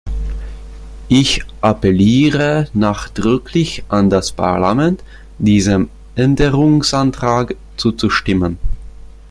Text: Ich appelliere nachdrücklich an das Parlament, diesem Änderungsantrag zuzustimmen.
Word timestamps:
Ich 1.09 1.43
appelliere 1.61 2.67
nachdrücklich 2.73 3.83
an 3.87 4.09
das 4.09 4.31
Parlament, 4.31 5.03
diesem 5.37 5.89
Änderungsantrag 6.15 7.55
zuzustimmen. 7.77 8.57